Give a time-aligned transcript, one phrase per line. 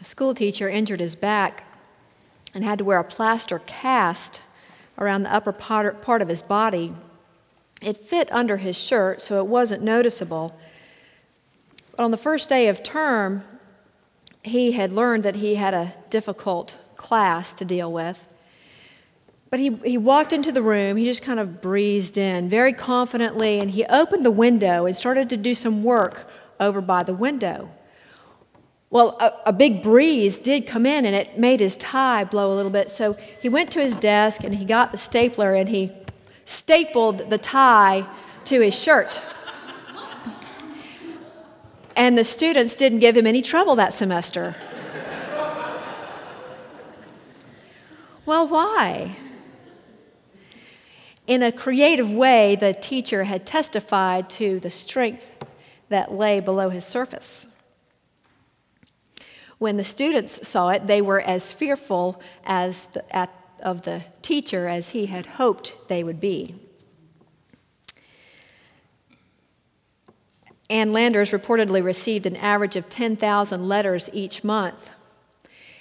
[0.00, 1.64] A school teacher injured his back
[2.54, 4.40] and had to wear a plaster cast
[4.96, 6.92] around the upper part of his body.
[7.82, 10.58] It fit under his shirt, so it wasn't noticeable.
[11.92, 13.44] But on the first day of term,
[14.42, 18.26] he had learned that he had a difficult class to deal with.
[19.50, 23.60] But he, he walked into the room, he just kind of breezed in very confidently,
[23.60, 26.28] and he opened the window and started to do some work
[26.60, 27.70] over by the window.
[28.90, 32.56] Well, a, a, big breeze did come in and it made his tie blow a
[32.56, 32.90] little bit.
[32.90, 35.92] So he went to his desk and he got the stapler and he
[36.46, 38.06] stapled the tie
[38.44, 39.22] to his shirt.
[41.96, 44.56] and the students didn't give him any trouble that semester.
[48.24, 49.16] well, why?
[51.26, 55.44] In a creative way, the teacher had testified to the strength
[55.90, 57.57] that lay below his surface.
[59.58, 64.68] When the students saw it, they were as fearful as the, at, of the teacher
[64.68, 66.54] as he had hoped they would be.
[70.70, 74.90] Ann Landers reportedly received an average of 10,000 letters each month.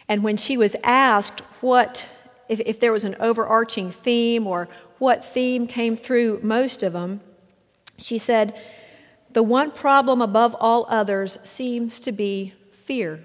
[0.07, 2.07] And when she was asked what,
[2.47, 7.19] if, if there was an overarching theme or what theme came through most of them,
[7.97, 8.57] she said,
[9.31, 13.23] The one problem above all others seems to be fear.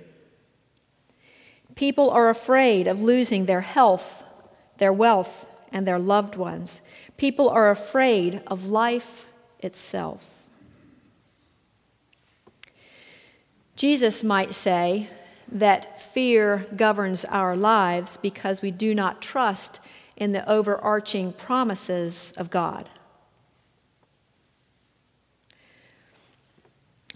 [1.74, 4.24] People are afraid of losing their health,
[4.78, 6.82] their wealth, and their loved ones.
[7.16, 9.26] People are afraid of life
[9.60, 10.46] itself.
[13.76, 15.08] Jesus might say
[15.50, 19.80] that fear governs our lives because we do not trust
[20.16, 22.88] in the overarching promises of God.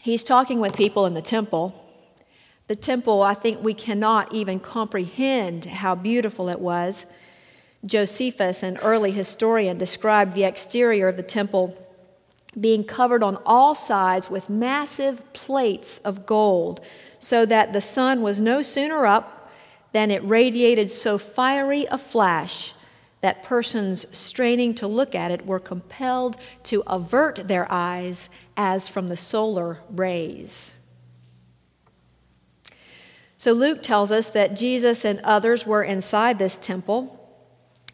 [0.01, 1.86] He's talking with people in the temple
[2.69, 7.07] the temple, I think we cannot even comprehend how beautiful it was.
[7.85, 11.81] Josephus, an early historian, described the exterior of the temple
[12.59, 16.81] being covered on all sides with massive plates of gold,
[17.19, 19.53] so that the sun was no sooner up
[19.93, 22.73] than it radiated so fiery a flash
[23.21, 29.09] that persons straining to look at it were compelled to avert their eyes as from
[29.09, 30.77] the solar rays.
[33.39, 37.13] So Luke tells us that Jesus and others were inside this temple.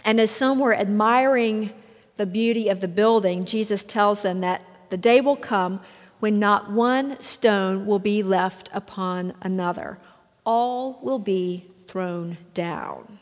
[0.05, 1.73] And as some were admiring
[2.17, 5.81] the beauty of the building, Jesus tells them that the day will come
[6.21, 9.99] when not one stone will be left upon another,
[10.47, 13.19] all will be thrown down.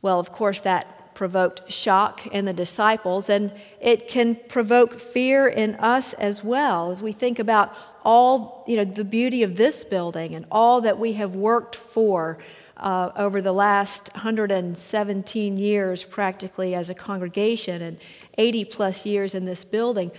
[0.00, 5.74] Well, of course, that provoked shock in the disciples, and it can provoke fear in
[5.76, 6.90] us as well.
[6.90, 7.74] If we think about
[8.04, 12.38] all, you know, the beauty of this building and all that we have worked for
[12.76, 17.98] uh, over the last 117 years, practically as a congregation, and
[18.36, 20.10] 80 plus years in this building,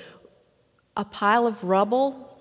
[0.97, 2.39] a pile of rubble.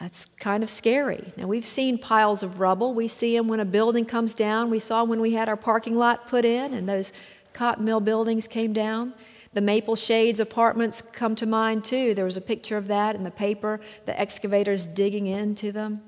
[0.00, 1.32] That's kind of scary.
[1.36, 2.94] Now, we've seen piles of rubble.
[2.94, 4.70] We see them when a building comes down.
[4.70, 7.12] We saw when we had our parking lot put in and those
[7.52, 9.14] cotton mill buildings came down.
[9.54, 12.12] The Maple Shades apartments come to mind too.
[12.12, 16.02] There was a picture of that in the paper, the excavators digging into them,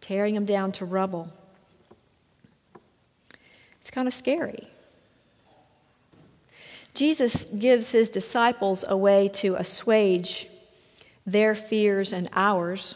[0.00, 1.32] tearing them down to rubble.
[3.80, 4.68] It's kind of scary.
[6.94, 10.46] Jesus gives his disciples a way to assuage
[11.26, 12.94] their fears and ours.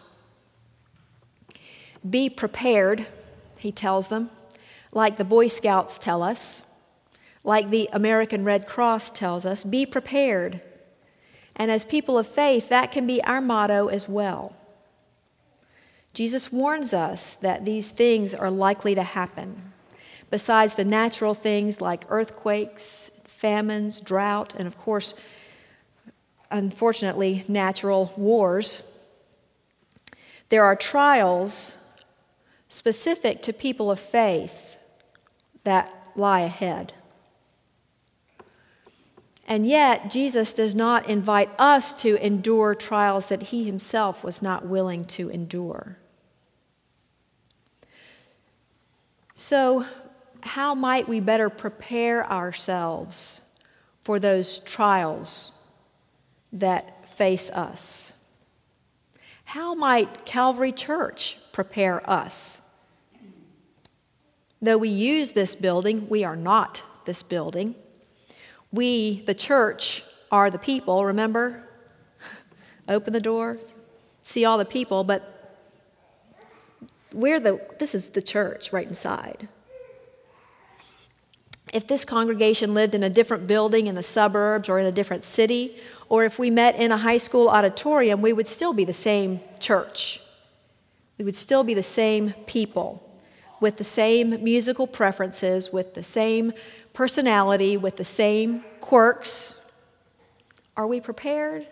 [2.08, 3.06] Be prepared,
[3.58, 4.30] he tells them,
[4.92, 6.66] like the Boy Scouts tell us.
[7.44, 10.60] Like the American Red Cross tells us, be prepared.
[11.54, 14.56] And as people of faith, that can be our motto as well.
[16.14, 19.72] Jesus warns us that these things are likely to happen.
[20.30, 25.14] Besides the natural things like earthquakes, famines, drought, and of course,
[26.50, 28.90] unfortunately, natural wars,
[30.48, 31.76] there are trials
[32.68, 34.76] specific to people of faith
[35.64, 36.92] that lie ahead.
[39.46, 44.66] And yet, Jesus does not invite us to endure trials that he himself was not
[44.66, 45.98] willing to endure.
[49.34, 49.84] So,
[50.40, 53.42] how might we better prepare ourselves
[54.00, 55.52] for those trials
[56.52, 58.14] that face us?
[59.44, 62.62] How might Calvary Church prepare us?
[64.62, 67.74] Though we use this building, we are not this building.
[68.74, 71.62] We, the church, are the people, remember?
[72.88, 73.58] Open the door,
[74.24, 75.30] see all the people, but
[77.12, 79.46] we're the, this is the church right inside.
[81.72, 85.22] If this congregation lived in a different building in the suburbs or in a different
[85.22, 85.76] city,
[86.08, 89.38] or if we met in a high school auditorium, we would still be the same
[89.60, 90.20] church.
[91.16, 93.08] We would still be the same people
[93.60, 96.52] with the same musical preferences, with the same
[96.94, 99.60] personality, with the same quirks.
[100.76, 101.66] Are we prepared?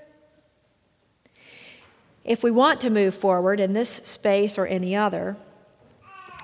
[2.25, 5.37] If we want to move forward in this space or any other,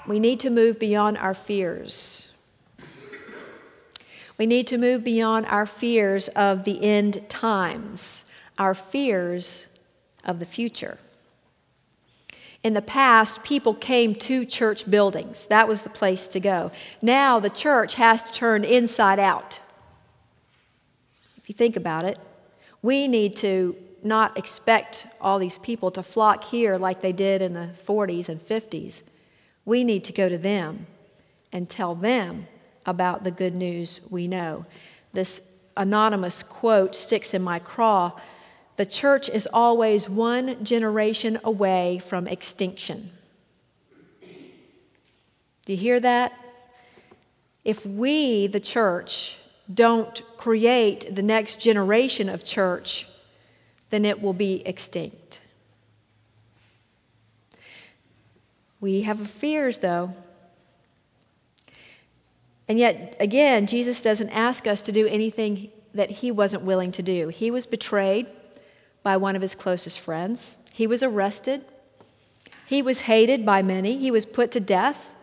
[0.07, 2.35] we need to move beyond our fears.
[4.39, 9.67] We need to move beyond our fears of the end times, our fears
[10.25, 10.99] of the future.
[12.65, 15.47] In the past, people came to church buildings.
[15.47, 16.73] That was the place to go.
[17.01, 19.61] Now the church has to turn inside out.
[21.37, 22.19] If you think about it,
[22.83, 27.55] we need to not expect all these people to flock here like they did in
[27.55, 29.03] the 40s and 50s.
[29.65, 30.87] We need to go to them
[31.53, 32.47] and tell them
[32.87, 34.67] about the good news we know.
[35.13, 38.13] This anonymous quote sticks in my craw.
[38.79, 43.11] The church is always one generation away from extinction.
[45.67, 46.39] Do you hear that?
[47.65, 49.37] If we, the church,
[49.73, 53.09] don't create the next generation of church,
[53.91, 55.41] then it will be extinct.
[58.81, 60.13] We have fears, though.
[62.69, 67.03] And yet, again, Jesus doesn't ask us to do anything that he wasn't willing to
[67.03, 67.27] do.
[67.27, 68.29] He was betrayed
[69.03, 71.65] by one of his closest friends, he was arrested,
[72.67, 75.17] he was hated by many, he was put to death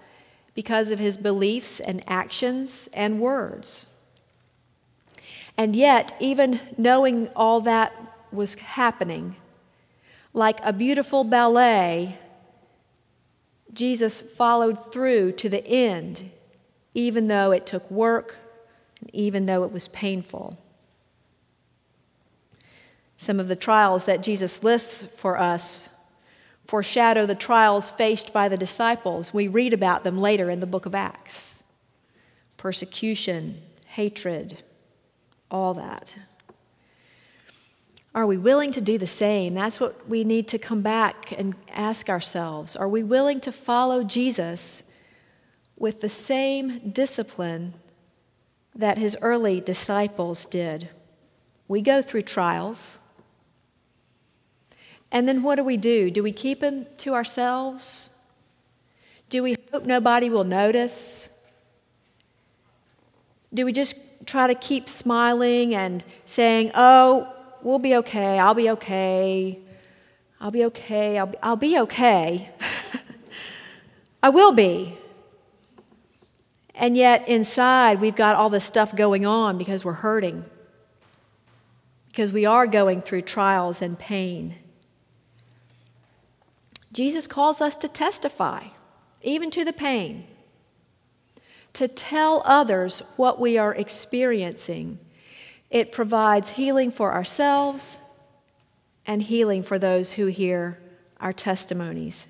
[0.55, 3.87] because of his beliefs and actions and words.
[5.57, 7.93] And yet, even knowing all that
[8.31, 9.35] was happening.
[10.33, 12.17] Like a beautiful ballet,
[13.73, 16.31] Jesus followed through to the end,
[16.93, 18.37] even though it took work
[18.99, 20.57] and even though it was painful.
[23.17, 25.89] Some of the trials that Jesus lists for us
[26.65, 29.33] foreshadow the trials faced by the disciples.
[29.33, 31.63] We read about them later in the book of Acts
[32.57, 34.63] persecution, hatred,
[35.51, 36.17] all that.
[38.15, 39.53] Are we willing to do the same?
[39.53, 42.75] That's what we need to come back and ask ourselves.
[42.75, 44.89] Are we willing to follow Jesus
[45.77, 47.73] with the same discipline
[48.73, 50.89] that his early disciples did?
[51.67, 52.99] We go through trials.
[55.11, 56.11] And then what do we do?
[56.11, 58.09] Do we keep them to ourselves?
[59.29, 61.29] Do we hope nobody will notice?
[63.53, 67.31] Do we just try to keep smiling and saying, oh,
[67.61, 68.39] we'll be okay.
[68.39, 69.59] I'll be okay.
[70.39, 71.17] I'll be okay.
[71.17, 72.49] I'll be, I'll be okay.
[74.23, 74.97] I will be.
[76.73, 80.43] And yet, inside, we've got all this stuff going on because we're hurting,
[82.07, 84.55] because we are going through trials and pain.
[86.95, 88.67] Jesus calls us to testify,
[89.21, 90.25] even to the pain,
[91.73, 94.97] to tell others what we are experiencing
[95.69, 97.97] it provides healing for ourselves
[99.05, 100.79] and healing for those who hear
[101.19, 102.29] our testimonies.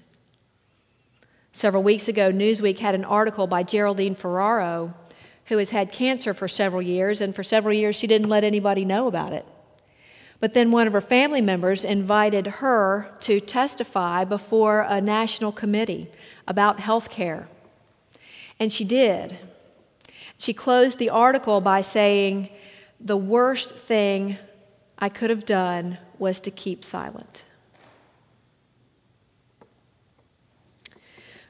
[1.52, 4.96] Several weeks ago, Newsweek had an article by Geraldine Ferraro,
[5.46, 8.84] who has had cancer for several years, and for several years she didn't let anybody
[8.84, 9.46] know about it.
[10.40, 16.08] But then one of her family members invited her to testify before a national committee
[16.48, 17.48] about health care.
[18.60, 19.40] And she did.
[20.38, 22.50] She closed the article by saying,
[23.00, 24.38] the worst thing
[24.98, 27.44] I could have done was to keep silent.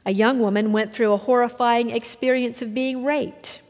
[0.06, 3.62] A young woman went through a horrifying experience of being raped.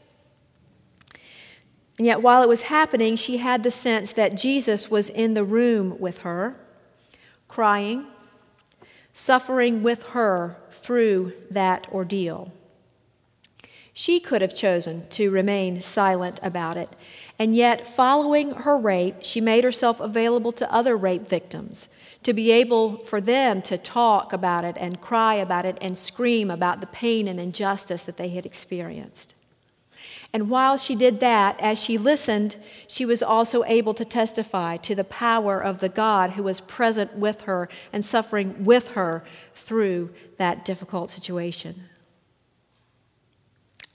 [1.98, 5.44] And yet, while it was happening, she had the sense that Jesus was in the
[5.44, 6.56] room with her,
[7.48, 8.06] crying,
[9.12, 12.52] suffering with her through that ordeal.
[13.94, 16.90] She could have chosen to remain silent about it
[17.38, 21.88] and yet, following her rape, she made herself available to other rape victims
[22.22, 26.50] to be able for them to talk about it and cry about it and scream
[26.50, 29.34] about the pain and injustice that they had experienced.
[30.36, 34.94] And while she did that, as she listened, she was also able to testify to
[34.94, 39.24] the power of the God who was present with her and suffering with her
[39.54, 41.84] through that difficult situation.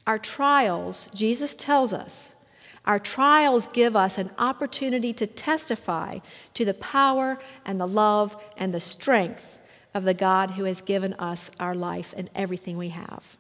[0.08, 2.36] Our trials, Jesus tells us,
[2.86, 6.18] our trials give us an opportunity to testify
[6.56, 9.60] to the power and the love and the strength
[9.94, 13.38] of the God who has given us our life and everything we have.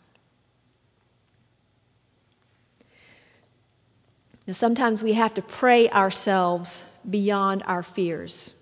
[4.50, 8.56] Sometimes we have to pray ourselves beyond our fears.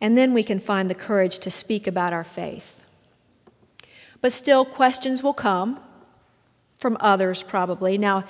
[0.00, 2.82] And then we can find the courage to speak about our faith.
[4.20, 5.80] But still, questions will come
[6.78, 7.96] from others, probably.
[7.96, 8.24] Now,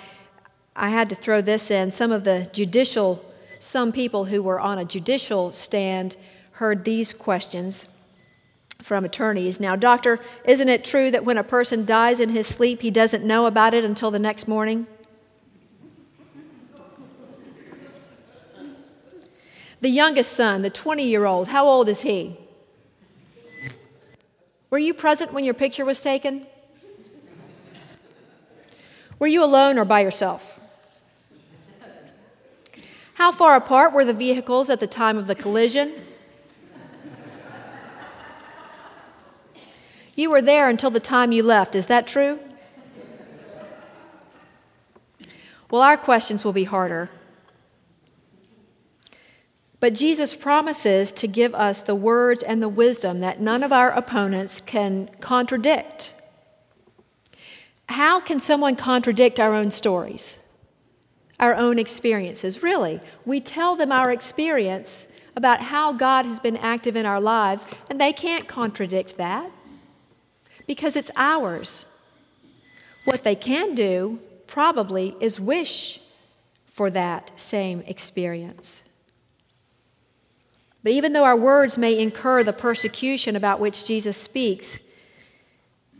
[0.74, 1.90] I had to throw this in.
[1.90, 3.24] Some of the judicial,
[3.58, 6.16] some people who were on a judicial stand
[6.52, 7.86] heard these questions
[8.82, 9.58] from attorneys.
[9.58, 13.24] Now, doctor, isn't it true that when a person dies in his sleep, he doesn't
[13.24, 14.86] know about it until the next morning?
[19.80, 22.38] The youngest son, the 20 year old, how old is he?
[24.70, 26.46] Were you present when your picture was taken?
[29.18, 30.60] Were you alone or by yourself?
[33.14, 35.94] How far apart were the vehicles at the time of the collision?
[40.16, 41.74] You were there until the time you left.
[41.74, 42.40] Is that true?
[45.70, 47.10] Well, our questions will be harder.
[49.78, 53.90] But Jesus promises to give us the words and the wisdom that none of our
[53.90, 56.12] opponents can contradict.
[57.90, 60.42] How can someone contradict our own stories,
[61.38, 62.62] our own experiences?
[62.62, 67.68] Really, we tell them our experience about how God has been active in our lives,
[67.90, 69.50] and they can't contradict that
[70.66, 71.86] because it's ours.
[73.04, 76.00] What they can do, probably, is wish
[76.66, 78.88] for that same experience.
[80.82, 84.80] But even though our words may incur the persecution about which Jesus speaks,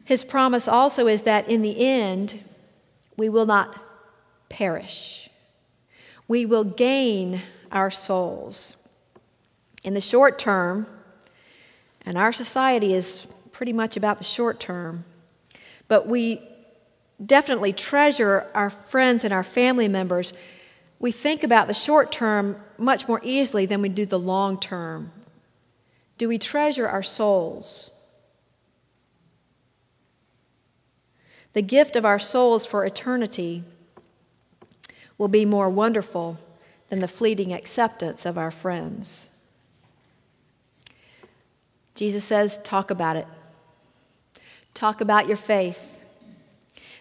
[0.04, 2.44] his promise also is that in the end,
[3.16, 3.82] we will not
[4.48, 5.28] perish.
[6.28, 7.42] We will gain
[7.72, 8.76] our souls.
[9.82, 10.86] In the short term,
[12.04, 15.02] and our society is pretty much about the short term.
[15.88, 16.42] But we
[17.24, 20.34] definitely treasure our friends and our family members.
[20.98, 25.10] We think about the short term much more easily than we do the long term.
[26.18, 27.90] Do we treasure our souls?
[31.54, 33.64] The gift of our souls for eternity
[35.16, 36.38] will be more wonderful
[36.90, 39.42] than the fleeting acceptance of our friends.
[41.94, 43.26] Jesus says, talk about it.
[44.76, 45.98] Talk about your faith.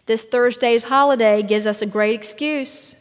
[0.06, 2.96] This Thursday's holiday gives us a great excuse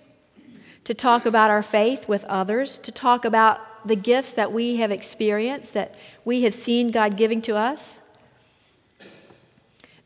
[0.82, 4.90] to talk about our faith with others, to talk about the gifts that we have
[4.90, 8.00] experienced, that we have seen God giving to us.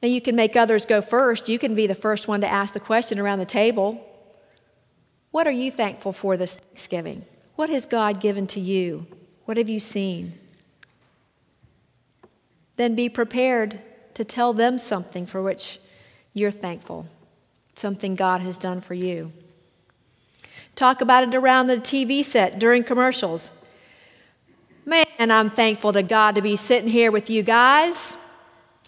[0.03, 1.49] Now, you can make others go first.
[1.49, 4.07] You can be the first one to ask the question around the table
[5.31, 7.25] What are you thankful for this Thanksgiving?
[7.57, 9.07] What has God given to you?
[9.47, 10.39] What have you seen?
[12.77, 13.81] Then be prepared
[14.19, 15.79] to tell them something for which
[16.35, 17.07] you're thankful,
[17.77, 19.33] something God has done for you.
[20.75, 23.53] Talk about it around the TV set during commercials.
[24.85, 28.17] Man, I'm thankful to God to be sitting here with you guys.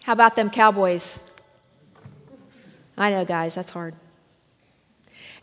[0.03, 1.23] How about them cowboys?
[2.99, 3.95] I know, guys, that's hard.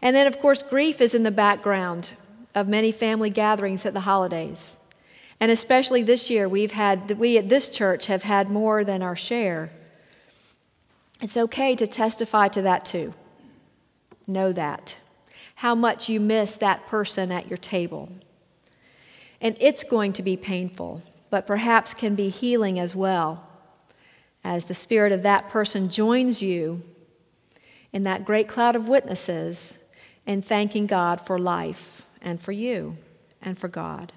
[0.01, 2.11] And then, of course, grief is in the background
[2.53, 4.81] of many family gatherings at the holidays.
[5.39, 9.15] And especially this year, we've had, we at this church have had more than our
[9.15, 9.69] share.
[11.21, 13.13] It's okay to testify to that too.
[14.25, 14.97] Know that.
[15.55, 18.09] How much you miss that person at your table.
[19.39, 23.47] And it's going to be painful, but perhaps can be healing as well,
[24.43, 26.81] as the spirit of that person joins you
[27.93, 29.85] in that great cloud of witnesses
[30.25, 32.97] in thanking God for life and for you
[33.41, 34.11] and for God.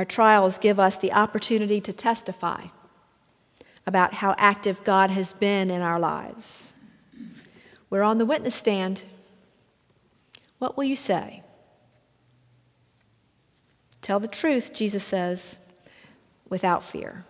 [0.00, 2.68] Our trials give us the opportunity to testify
[3.86, 6.76] about how active God has been in our lives.
[7.90, 9.02] We're on the witness stand.
[10.58, 11.42] What will you say?
[14.00, 15.70] Tell the truth, Jesus says,
[16.48, 17.26] without fear.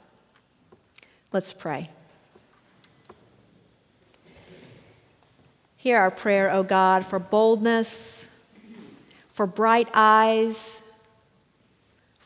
[1.33, 1.91] Let's pray.
[5.77, 8.31] Hear our prayer, O God, for boldness,
[9.33, 10.85] for bright eyes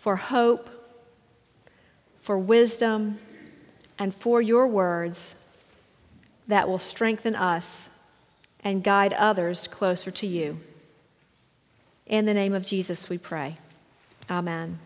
[0.05, 0.69] for hope,
[2.19, 3.19] for wisdom,
[3.99, 5.35] and for your words
[6.47, 7.89] that will strengthen us
[8.63, 10.61] and guide others closer to you.
[12.05, 13.57] In the name of Jesus, we pray.
[14.31, 14.79] Amen.